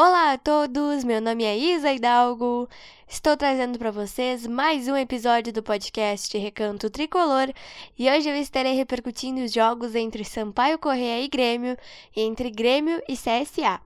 [0.00, 2.68] Olá a todos, meu nome é Isa Hidalgo.
[3.08, 7.52] Estou trazendo para vocês mais um episódio do podcast Recanto Tricolor
[7.98, 11.76] e hoje eu estarei repercutindo os jogos entre Sampaio Correia e Grêmio
[12.14, 13.80] e entre Grêmio e CSA.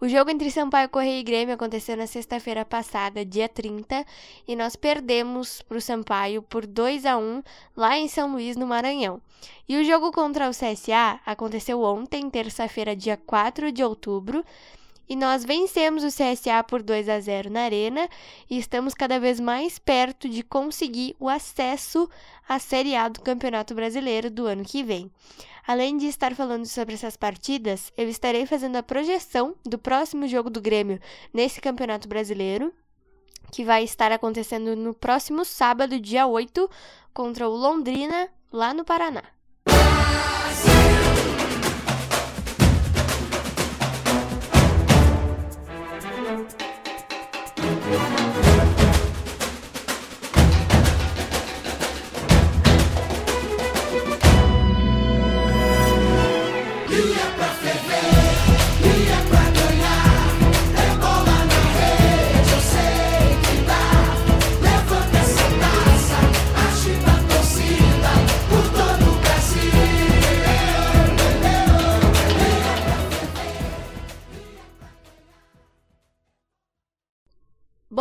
[0.00, 4.06] O jogo entre Sampaio Correia e Grêmio aconteceu na sexta-feira passada, dia 30,
[4.46, 7.42] e nós perdemos para o Sampaio por 2 a 1
[7.76, 9.20] lá em São Luís, no Maranhão.
[9.68, 14.44] E o jogo contra o CSA aconteceu ontem, terça-feira, dia 4 de outubro,
[15.08, 18.08] e nós vencemos o CSA por 2 a 0 na Arena
[18.48, 22.08] e estamos cada vez mais perto de conseguir o acesso
[22.48, 25.10] à Série A do Campeonato Brasileiro do ano que vem.
[25.66, 30.48] Além de estar falando sobre essas partidas, eu estarei fazendo a projeção do próximo jogo
[30.48, 30.98] do Grêmio
[31.32, 32.72] nesse Campeonato Brasileiro,
[33.52, 36.70] que vai estar acontecendo no próximo sábado, dia 8,
[37.12, 39.22] contra o Londrina, lá no Paraná.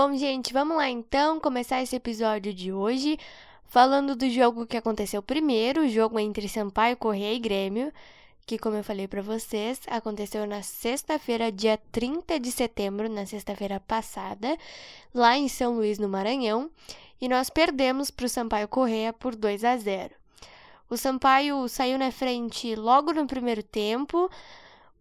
[0.08, 3.20] Bom, gente, vamos lá então começar esse episódio de hoje
[3.66, 7.92] falando do jogo que aconteceu primeiro, o jogo entre Sampaio, Correia e Grêmio,
[8.46, 13.82] que como eu falei para vocês, aconteceu na sexta-feira, dia 30 de setembro, na sexta-feira
[13.82, 14.58] passada,
[15.14, 16.72] lá em São Luís, no Maranhão,
[17.20, 20.16] e nós perdemos para o Sampaio Correia por 2 a 0.
[20.90, 24.32] O Sampaio saiu na frente logo no primeiro tempo,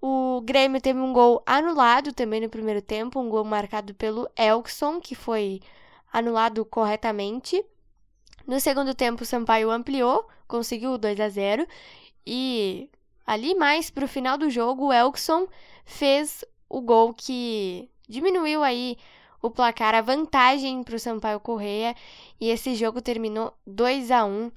[0.09, 5.01] o Grêmio teve um gol anulado também no primeiro tempo, um gol marcado pelo Elkson,
[5.01, 5.61] que foi
[6.13, 7.65] anulado corretamente.
[8.47, 11.67] No segundo tempo, o Sampaio ampliou, conseguiu o 2 a 0
[12.25, 12.89] e
[13.27, 15.49] ali mais para o final do jogo, o Elkson
[15.85, 18.97] fez o gol que diminuiu aí
[19.43, 21.97] o placar, a vantagem para o Sampaio Correia
[22.41, 24.53] e esse jogo terminou 2 a 1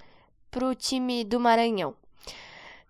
[0.51, 1.95] para o time do Maranhão.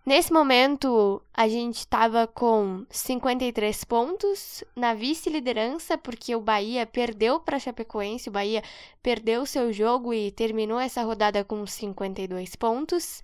[0.06, 7.60] Nesse momento, a gente estava com 53 pontos na vice-liderança, porque o Bahia perdeu para
[7.60, 8.64] Chapecoense, o Bahia
[9.04, 13.22] perdeu seu jogo e terminou essa rodada com 52 pontos.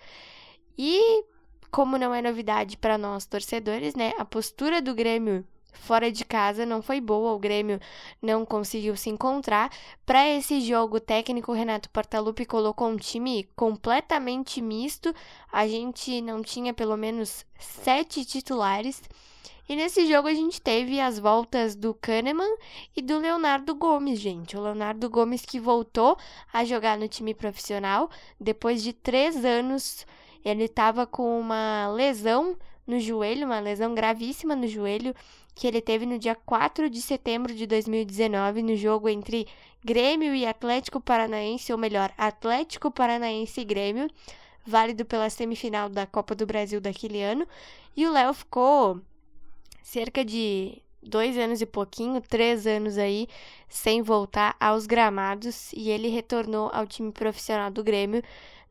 [0.78, 1.24] E,
[1.72, 6.66] como não é novidade para nós torcedores, né, a postura do Grêmio fora de casa
[6.66, 7.80] não foi boa, o Grêmio
[8.22, 9.72] não conseguiu se encontrar.
[10.06, 15.14] Para esse jogo, o técnico Renato Portaluppi colocou um time completamente misto.
[15.52, 19.02] A gente não tinha pelo menos sete titulares.
[19.68, 22.56] E nesse jogo a gente teve as voltas do Kahneman
[22.96, 24.56] e do Leonardo Gomes, gente.
[24.56, 26.18] O Leonardo Gomes que voltou
[26.53, 28.09] a jogar no time profissional
[28.40, 30.06] depois de três anos.
[30.44, 35.16] Ele estava com uma lesão no joelho, uma lesão gravíssima no joelho
[35.55, 39.47] que ele teve no dia 4 de setembro de 2019 no jogo entre
[39.83, 44.09] Grêmio e Atlético Paranaense, ou melhor, Atlético Paranaense e Grêmio,
[44.66, 47.47] válido pela semifinal da Copa do Brasil daquele ano.
[47.95, 48.99] E o Léo ficou
[49.81, 53.27] cerca de dois anos e pouquinho, três anos aí,
[53.69, 58.22] sem voltar aos gramados, e ele retornou ao time profissional do Grêmio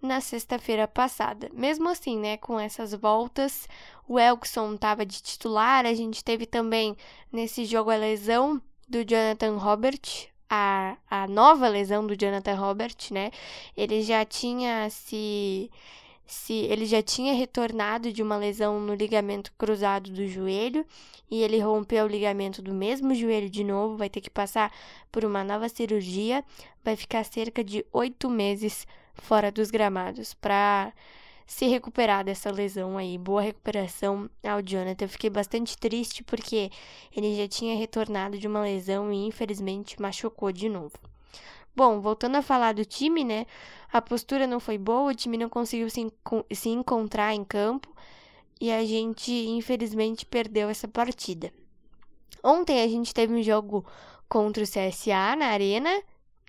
[0.01, 1.51] na sexta-feira passada.
[1.53, 3.69] Mesmo assim, né, com essas voltas,
[4.09, 6.97] o Elkson estava de titular, a gente teve também
[7.33, 13.31] nesse jogo a lesão do Jonathan Robert, a, a nova lesão do Jonathan Robert, né?
[13.77, 15.71] Ele já tinha se
[16.27, 20.87] se ele já tinha retornado de uma lesão no ligamento cruzado do joelho
[21.31, 24.73] e ele rompeu o ligamento do mesmo joelho de novo, vai ter que passar
[25.13, 26.43] por uma nova cirurgia,
[26.83, 30.93] vai ficar cerca de oito meses fora dos gramados para
[31.47, 33.19] se recuperar dessa lesão aí.
[33.19, 35.05] Boa recuperação ao Jonathan.
[35.05, 36.71] Eu fiquei bastante triste porque
[37.15, 40.99] ele já tinha retornado de uma lesão e infelizmente machucou de novo.
[41.77, 43.47] Bom, voltando a falar do time, né?
[43.93, 46.13] A postura não foi boa, o time não conseguiu se,
[46.53, 47.93] se encontrar em campo
[48.61, 51.53] e a gente infelizmente perdeu essa partida.
[52.43, 53.85] Ontem a gente teve um jogo
[54.29, 56.03] contra o CSA na Arena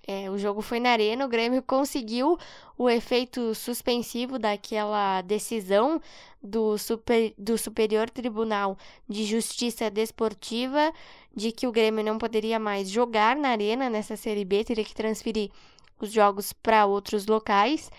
[0.08, 2.38] é, o jogo foi na arena, o Grêmio conseguiu
[2.78, 6.02] o efeito suspensivo daquela decisão
[6.42, 8.78] do, super, do Superior Tribunal
[9.10, 10.94] de Justiça Desportiva
[11.36, 14.96] de que o Grêmio não poderia mais jogar na arena nessa Série B, teria que
[14.96, 15.52] transferir
[16.00, 17.92] os jogos para outros locais.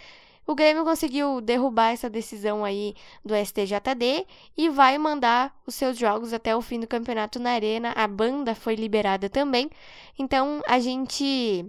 [0.46, 2.94] O Grêmio conseguiu derrubar essa decisão aí
[3.24, 4.24] do STJD
[4.56, 7.92] e vai mandar os seus jogos até o fim do campeonato na Arena.
[7.96, 9.68] A banda foi liberada também.
[10.16, 11.66] Então a gente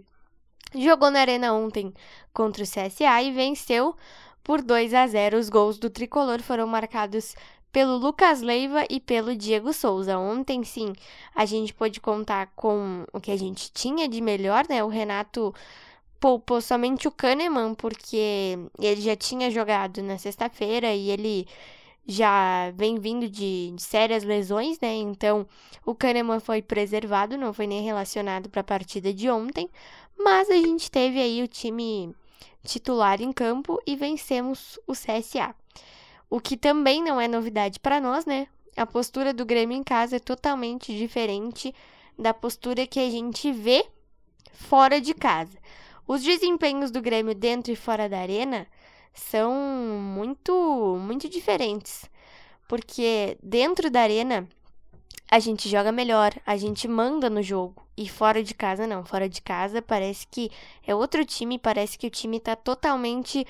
[0.75, 1.93] jogou na Arena ontem
[2.33, 3.95] contra o CSA e venceu
[4.43, 5.37] por 2 a 0.
[5.37, 7.35] Os gols do tricolor foram marcados
[7.71, 10.17] pelo Lucas Leiva e pelo Diego Souza.
[10.17, 10.93] Ontem, sim,
[11.35, 14.83] a gente pôde contar com o que a gente tinha de melhor, né?
[14.83, 15.53] O Renato
[16.19, 21.47] poupou somente o Kahneman, porque ele já tinha jogado na sexta-feira e ele
[22.07, 24.95] já vem vindo de, sérias lesões, né?
[24.95, 25.45] Então,
[25.85, 29.69] o Kahneman foi preservado, não foi nem relacionado para a partida de ontem,
[30.17, 32.15] mas a gente teve aí o time
[32.63, 35.53] titular em campo e vencemos o CSA.
[36.29, 38.47] O que também não é novidade para nós, né?
[38.75, 41.73] A postura do Grêmio em casa é totalmente diferente
[42.17, 43.85] da postura que a gente vê
[44.53, 45.57] fora de casa.
[46.07, 48.65] Os desempenhos do Grêmio dentro e fora da arena
[49.19, 52.09] são muito muito diferentes.
[52.67, 54.47] Porque dentro da arena
[55.29, 57.85] a gente joga melhor, a gente manda no jogo.
[57.97, 60.49] E fora de casa não, fora de casa parece que
[60.85, 63.45] é outro time, parece que o time tá totalmente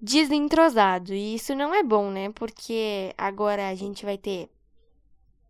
[0.00, 1.12] desentrosado.
[1.14, 2.30] E isso não é bom, né?
[2.30, 4.48] Porque agora a gente vai ter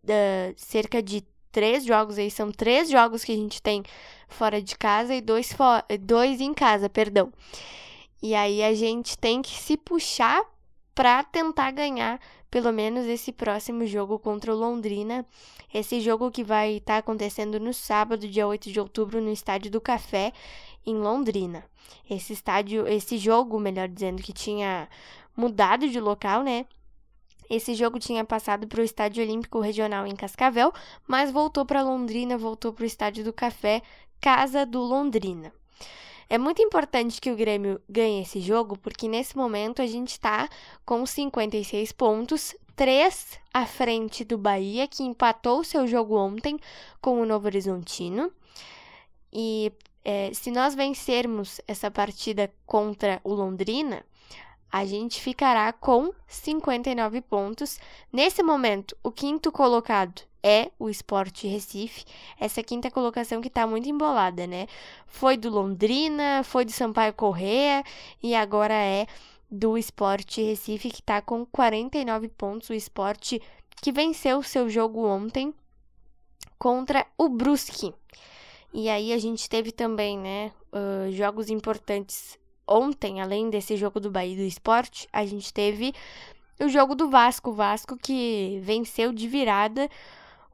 [0.05, 3.83] uh, cerca de três jogos aí, são três jogos que a gente tem
[4.27, 5.55] fora de casa e dois,
[6.01, 7.31] dois em casa, perdão.
[8.21, 10.43] E aí a gente tem que se puxar
[10.93, 12.19] para tentar ganhar
[12.51, 15.25] pelo menos esse próximo jogo contra o Londrina.
[15.73, 19.71] Esse jogo que vai estar tá acontecendo no sábado, dia 8 de outubro, no Estádio
[19.71, 20.33] do Café
[20.85, 21.63] em Londrina.
[22.09, 24.89] Esse estádio, esse jogo, melhor dizendo, que tinha
[25.37, 26.65] mudado de local, né?
[27.49, 30.71] Esse jogo tinha passado para o Estádio Olímpico Regional em Cascavel,
[31.07, 33.81] mas voltou para Londrina, voltou para o Estádio do Café,
[34.21, 35.51] casa do Londrina.
[36.29, 40.47] É muito importante que o Grêmio ganhe esse jogo, porque nesse momento a gente está
[40.85, 46.59] com 56 pontos, 3 à frente do Bahia, que empatou seu jogo ontem
[47.01, 48.31] com o Novo Horizontino.
[49.33, 49.71] E
[50.05, 54.05] é, se nós vencermos essa partida contra o Londrina,
[54.71, 57.79] a gente ficará com 59 pontos.
[58.13, 62.05] Nesse momento, o quinto colocado é o Sport Recife.
[62.39, 64.67] Essa quinta colocação que está muito embolada, né?
[65.05, 67.83] Foi do Londrina, foi do Sampaio Correa
[68.21, 69.05] e agora é
[69.51, 72.69] do Sport Recife, que está com 49 pontos.
[72.69, 73.39] O Sport
[73.81, 75.53] que venceu seu jogo ontem
[76.57, 77.93] contra o Brusque.
[78.73, 82.37] E aí a gente teve também, né, uh, jogos importantes
[82.67, 85.93] ontem, além desse jogo do Bahia do Esporte, a gente teve
[86.59, 89.89] o jogo do Vasco, o Vasco que venceu de virada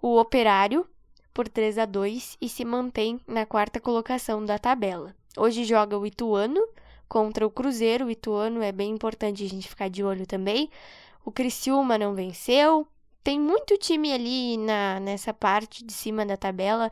[0.01, 0.87] o Operário
[1.33, 5.15] por 3 a 2 e se mantém na quarta colocação da tabela.
[5.37, 6.61] Hoje joga o Ituano
[7.09, 8.05] contra o Cruzeiro.
[8.05, 10.69] O Ituano é bem importante a gente ficar de olho também.
[11.25, 12.87] O Criciúma não venceu.
[13.23, 16.89] Tem muito time ali na, nessa parte de cima da tabela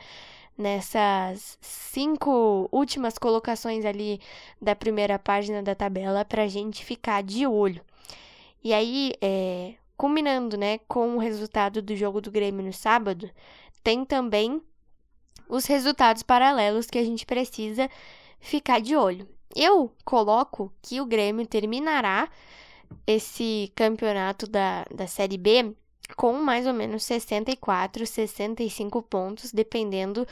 [0.57, 4.19] nessas cinco últimas colocações ali
[4.61, 7.81] da primeira página da tabela para a gente ficar de olho.
[8.63, 9.73] E aí, é,
[10.03, 13.31] combinando né, com o resultado do jogo do Grêmio no sábado,
[13.81, 14.61] tem também
[15.47, 17.89] os resultados paralelos que a gente precisa
[18.37, 19.25] ficar de olho.
[19.55, 22.29] Eu coloco que o Grêmio terminará
[23.07, 25.73] esse campeonato da, da Série B
[26.17, 30.27] com mais ou menos 64, 65 pontos, dependendo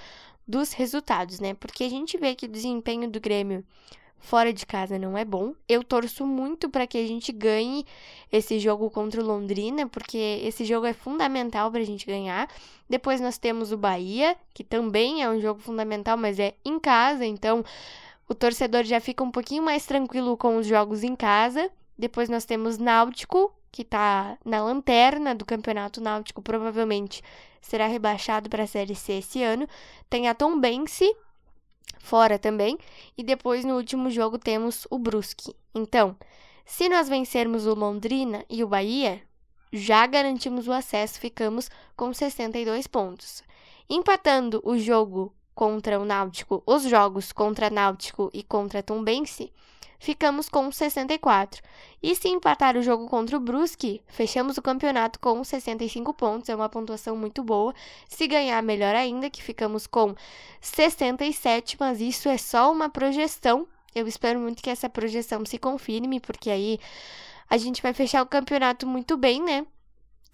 [0.45, 1.53] dos resultados, né?
[1.53, 3.63] Porque a gente vê que o desempenho do Grêmio
[4.21, 5.53] fora de casa não é bom.
[5.67, 7.85] Eu torço muito para que a gente ganhe
[8.31, 12.47] esse jogo contra o Londrina, porque esse jogo é fundamental para a gente ganhar.
[12.89, 17.25] Depois nós temos o Bahia, que também é um jogo fundamental, mas é em casa,
[17.25, 17.65] então
[18.29, 21.69] o torcedor já fica um pouquinho mais tranquilo com os jogos em casa.
[21.97, 27.21] Depois nós temos Náutico, que está na lanterna do Campeonato Náutico, provavelmente
[27.61, 29.67] será rebaixado para a Série C esse ano.
[30.09, 31.13] Tem a Tombense
[32.01, 32.77] fora também,
[33.17, 35.55] e depois no último jogo temos o Brusque.
[35.73, 36.15] Então,
[36.65, 39.21] se nós vencermos o Londrina e o Bahia,
[39.71, 43.43] já garantimos o acesso, ficamos com 62 pontos.
[43.89, 49.51] Empatando o jogo contra o Náutico, os jogos contra Náutico e contra Tombense,
[50.01, 51.61] ficamos com 64.
[52.01, 56.55] E se empatar o jogo contra o Brusque, fechamos o campeonato com 65 pontos, é
[56.55, 57.73] uma pontuação muito boa.
[58.09, 60.15] Se ganhar, melhor ainda, que ficamos com
[60.59, 63.67] 67, mas isso é só uma projeção.
[63.93, 66.79] Eu espero muito que essa projeção se confirme, porque aí
[67.47, 69.67] a gente vai fechar o campeonato muito bem, né?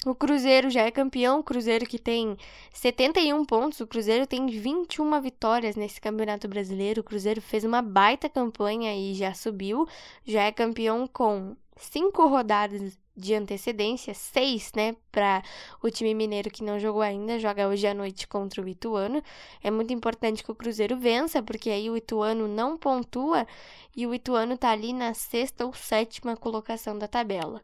[0.05, 2.37] O Cruzeiro já é campeão, o Cruzeiro que tem
[2.71, 7.01] 71 pontos, o Cruzeiro tem 21 vitórias nesse Campeonato Brasileiro.
[7.01, 9.87] O Cruzeiro fez uma baita campanha e já subiu,
[10.23, 15.41] já é campeão com cinco rodadas de antecedência, seis, né, para
[15.81, 19.23] o time mineiro que não jogou ainda, joga hoje à noite contra o Ituano.
[19.63, 23.47] É muito importante que o Cruzeiro vença, porque aí o Ituano não pontua
[23.95, 27.61] e o Ituano tá ali na sexta ou sétima colocação da tabela.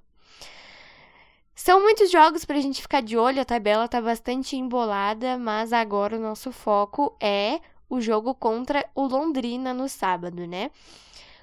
[1.55, 5.71] São muitos jogos para a gente ficar de olho, a tabela tá bastante embolada, mas
[5.71, 10.71] agora o nosso foco é o jogo contra o Londrina no sábado, né?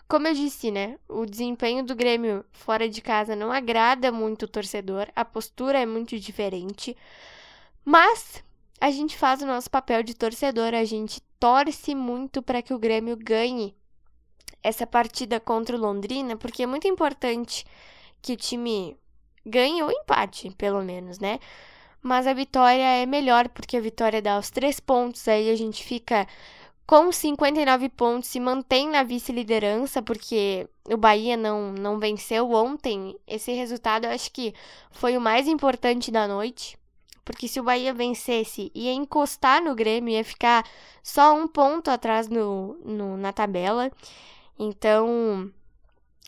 [0.09, 0.99] Como eu disse, né?
[1.09, 5.87] O desempenho do Grêmio fora de casa não agrada muito o torcedor, a postura é
[5.87, 6.97] muito diferente.
[7.85, 8.43] Mas
[8.81, 12.79] a gente faz o nosso papel de torcedor, a gente torce muito para que o
[12.79, 13.76] Grêmio ganhe
[14.61, 17.64] essa partida contra o Londrina, porque é muito importante
[18.21, 18.97] que o time
[19.45, 21.39] ganhe ou empate, pelo menos, né?
[22.03, 25.85] Mas a vitória é melhor, porque a vitória dá os três pontos, aí a gente
[25.85, 26.27] fica
[26.87, 33.17] com 59 pontos, se mantém na vice-liderança, porque o Bahia não, não venceu ontem.
[33.29, 34.53] Esse resultado eu acho que
[34.91, 36.77] foi o mais importante da noite.
[37.25, 40.67] Porque se o Bahia vencesse, ia encostar no Grêmio, ia ficar
[41.01, 43.93] só um ponto atrás no, no, na tabela.
[44.59, 45.49] Então,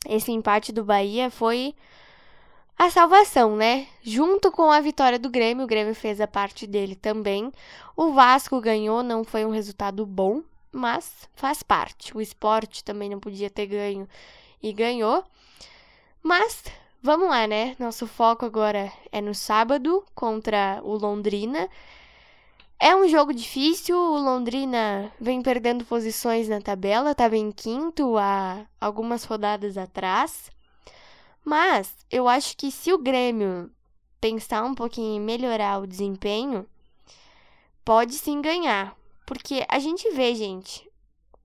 [0.07, 1.75] esse empate do Bahia foi
[2.77, 3.87] a salvação, né?
[4.01, 7.51] Junto com a vitória do Grêmio, o Grêmio fez a parte dele também.
[7.95, 12.15] O Vasco ganhou, não foi um resultado bom, mas faz parte.
[12.17, 14.07] O esporte também não podia ter ganho
[14.61, 15.23] e ganhou.
[16.21, 16.63] Mas
[17.01, 17.75] vamos lá, né?
[17.79, 21.69] Nosso foco agora é no sábado contra o Londrina.
[22.79, 28.65] É um jogo difícil, o Londrina vem perdendo posições na tabela, estava em quinto há
[28.81, 30.51] algumas rodadas atrás.
[31.43, 33.69] Mas eu acho que se o Grêmio
[34.21, 36.65] pensar um pouquinho em melhorar o desempenho,
[37.83, 38.95] pode sim ganhar.
[39.25, 40.89] Porque a gente vê, gente,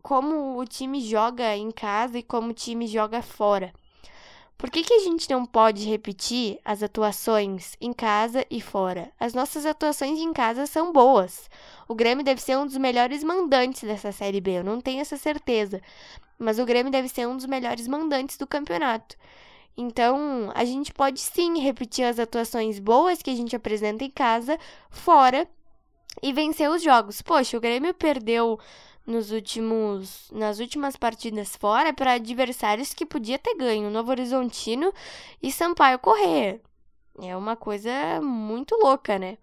[0.03, 3.73] como o time joga em casa e como o time joga fora.
[4.57, 9.13] Por que, que a gente não pode repetir as atuações em casa e fora?
[9.19, 11.49] As nossas atuações em casa são boas.
[11.87, 15.17] O Grêmio deve ser um dos melhores mandantes dessa Série B, eu não tenho essa
[15.17, 15.81] certeza.
[16.37, 19.17] Mas o Grêmio deve ser um dos melhores mandantes do campeonato.
[19.81, 24.59] Então, a gente pode sim repetir as atuações boas que a gente apresenta em casa,
[24.91, 25.49] fora
[26.21, 27.23] e vencer os jogos.
[27.23, 28.59] Poxa, o Grêmio perdeu
[29.07, 34.93] nos últimos nas últimas partidas fora para adversários que podia ter ganho, Novo Horizontino
[35.41, 36.61] e Sampaio Corrêa.
[37.23, 39.39] É uma coisa muito louca, né?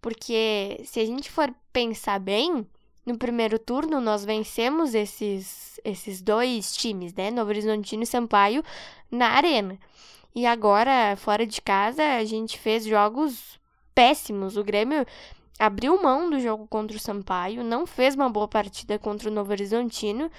[0.00, 2.64] Porque se a gente for pensar bem,
[3.04, 7.30] no primeiro turno nós vencemos esses esses dois times, né?
[7.30, 8.62] Novo Horizontino e Sampaio
[9.10, 9.78] na arena.
[10.34, 13.60] E agora, fora de casa, a gente fez jogos
[13.94, 14.56] péssimos.
[14.56, 15.04] O Grêmio
[15.58, 19.50] abriu mão do jogo contra o Sampaio, não fez uma boa partida contra o Novo
[19.52, 20.30] Horizontino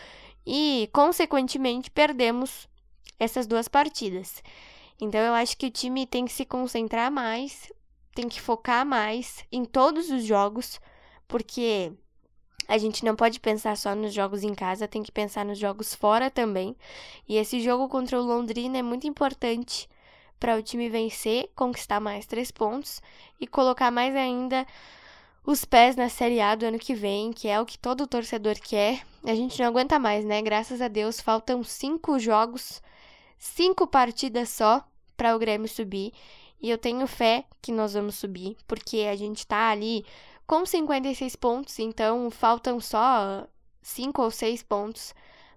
[0.45, 2.67] e, consequentemente, perdemos
[3.19, 4.41] essas duas partidas.
[4.99, 7.71] Então, eu acho que o time tem que se concentrar mais,
[8.15, 10.79] tem que focar mais em todos os jogos,
[11.27, 11.93] porque
[12.67, 15.93] a gente não pode pensar só nos jogos em casa, tem que pensar nos jogos
[15.93, 16.75] fora também.
[17.27, 19.89] E esse jogo contra o Londrina é muito importante
[20.39, 23.01] para o time vencer, conquistar mais três pontos
[23.39, 24.65] e colocar mais ainda
[25.45, 28.55] os pés na Série A do ano que vem, que é o que todo torcedor
[28.55, 29.01] quer.
[29.25, 30.41] A gente não aguenta mais, né?
[30.41, 32.81] Graças a Deus, faltam cinco jogos,
[33.37, 34.83] cinco partidas só
[35.15, 36.13] para o Grêmio subir.
[36.61, 40.05] E eu tenho fé que nós vamos subir, porque a gente tá ali
[40.45, 43.47] com 56 pontos, então faltam só
[43.81, 45.13] cinco ou seis pontos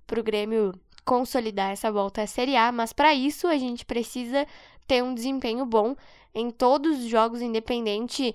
[0.06, 0.72] para o Grêmio
[1.04, 4.46] consolidar essa volta à Série A, mas para isso a gente precisa
[4.86, 5.96] ter um desempenho bom
[6.34, 8.34] em todos os jogos, independente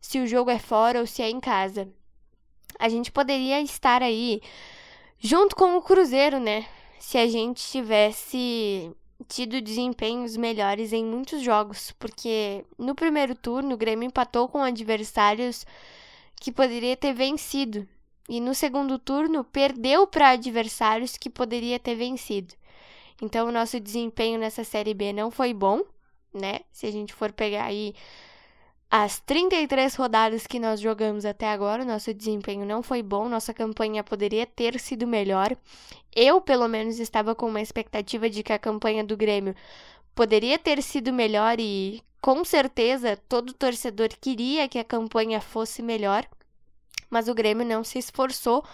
[0.00, 1.88] se o jogo é fora ou se é em casa.
[2.78, 4.40] A gente poderia estar aí
[5.18, 6.66] junto com o Cruzeiro, né?
[6.98, 8.92] Se a gente tivesse
[9.26, 15.66] tido desempenhos melhores em muitos jogos, porque no primeiro turno o Grêmio empatou com adversários
[16.40, 17.86] que poderia ter vencido,
[18.28, 22.54] e no segundo turno perdeu para adversários que poderia ter vencido.
[23.20, 25.82] Então o nosso desempenho nessa série B não foi bom,
[26.32, 26.60] né?
[26.70, 27.94] Se a gente for pegar aí
[28.90, 34.02] as 33 rodadas que nós jogamos até agora, nosso desempenho não foi bom, nossa campanha
[34.02, 35.54] poderia ter sido melhor.
[36.14, 39.54] Eu, pelo menos, estava com uma expectativa de que a campanha do Grêmio
[40.14, 46.26] poderia ter sido melhor e com certeza todo torcedor queria que a campanha fosse melhor,
[47.10, 48.64] mas o Grêmio não se esforçou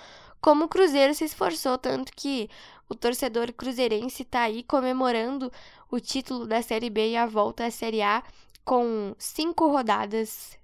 [0.40, 2.50] como o Cruzeiro se esforçou, tanto que
[2.86, 5.50] o torcedor cruzeirense está aí comemorando
[5.90, 8.22] o título da Série B e a volta à Série A
[8.64, 10.58] com cinco rodadas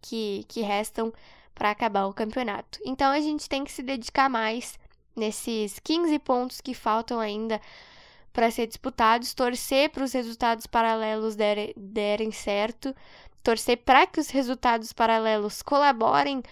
[0.00, 1.12] que, que restam
[1.54, 2.78] para acabar o campeonato.
[2.84, 4.78] Então a gente tem que se dedicar mais
[5.14, 7.60] nesses 15 pontos que faltam ainda
[8.32, 12.94] para ser disputados, torcer para os resultados paralelos derem, derem certo,
[13.42, 16.42] torcer para que os resultados paralelos colaborem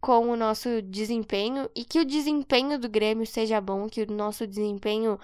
[0.00, 4.46] com o nosso desempenho e que o desempenho do Grêmio seja bom, que o nosso
[4.46, 5.18] desempenho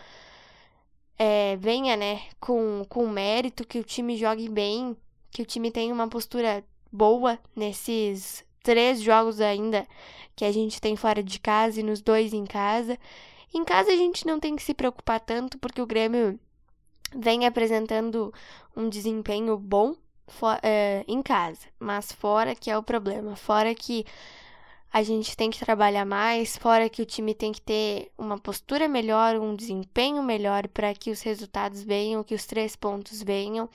[1.19, 4.97] é, venha, né, com, com mérito, que o time jogue bem,
[5.31, 9.87] que o time tenha uma postura boa nesses três jogos ainda
[10.35, 12.99] que a gente tem fora de casa e nos dois em casa.
[13.53, 16.39] Em casa a gente não tem que se preocupar tanto porque o Grêmio
[17.15, 18.33] vem apresentando
[18.77, 19.95] um desempenho bom
[20.63, 24.07] é, em casa, mas fora que é o problema, fora que
[24.93, 28.89] a gente tem que trabalhar mais, fora que o time tem que ter uma postura
[28.89, 33.69] melhor, um desempenho melhor para que os resultados venham, que os três pontos venham.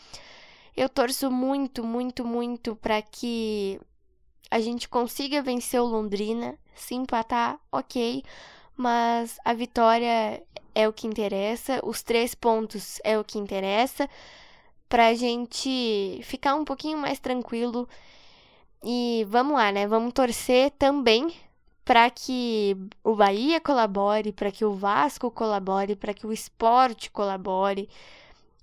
[0.75, 3.79] Eu torço muito, muito, muito para que
[4.51, 6.58] a gente consiga vencer o Londrina.
[6.75, 8.22] Se empatar, ok,
[8.75, 14.10] mas a vitória é o que interessa, os três pontos é o que interessa,
[14.89, 17.88] pra gente ficar um pouquinho mais tranquilo.
[18.84, 19.88] E vamos lá, né?
[19.88, 21.34] Vamos torcer também
[21.86, 27.88] para que o Bahia colabore, para que o Vasco colabore, para que o esporte colabore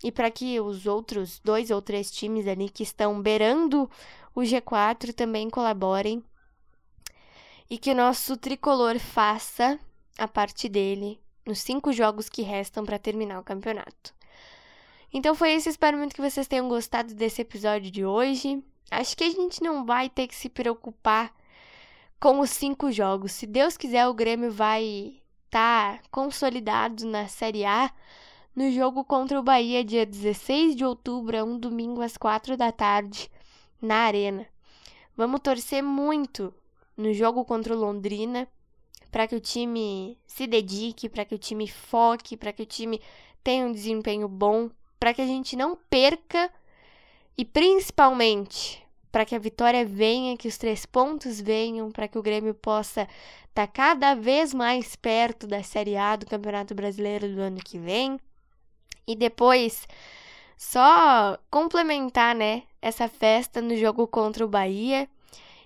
[0.02, 3.88] e para que os outros dois ou três times ali que estão beirando
[4.34, 6.22] o G4 também colaborem
[7.70, 9.78] e que o nosso tricolor faça
[10.18, 14.14] a parte dele nos cinco jogos que restam para terminar o campeonato.
[15.12, 18.62] Então foi isso, espero muito que vocês tenham gostado desse episódio de hoje.
[18.90, 21.34] Acho que a gente não vai ter que se preocupar
[22.18, 23.32] com os cinco jogos.
[23.32, 27.90] Se Deus quiser, o Grêmio vai estar tá consolidado na Série A
[28.54, 32.70] no jogo contra o Bahia, dia 16 de outubro, é um domingo às quatro da
[32.70, 33.30] tarde,
[33.80, 34.46] na Arena.
[35.16, 36.52] Vamos torcer muito
[36.96, 38.46] no jogo contra o Londrina
[39.10, 43.00] para que o time se dedique, para que o time foque, para que o time
[43.42, 46.50] tenha um desempenho bom, para que a gente não perca
[47.36, 52.22] e principalmente para que a vitória venha, que os três pontos venham, para que o
[52.22, 53.02] Grêmio possa
[53.48, 57.78] estar tá cada vez mais perto da Série A do Campeonato Brasileiro do ano que
[57.78, 58.18] vem.
[59.06, 59.86] E depois
[60.56, 65.08] só complementar, né, essa festa no jogo contra o Bahia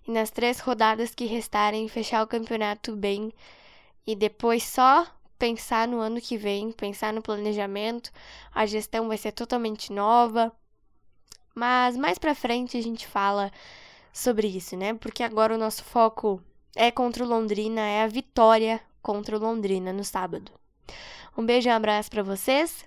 [0.07, 3.33] e nas três rodadas que restarem fechar o campeonato bem
[4.07, 5.07] e depois só
[5.39, 8.11] pensar no ano que vem, pensar no planejamento.
[8.55, 10.53] A gestão vai ser totalmente nova.
[11.55, 13.53] Mas mais para frente a gente fala
[14.13, 14.95] sobre isso, né?
[14.95, 16.41] Porque agora o nosso foco
[16.75, 20.53] é contra o Londrina, é a vitória contra o Londrina no sábado.
[21.37, 22.87] Um beijo e um abraço para vocês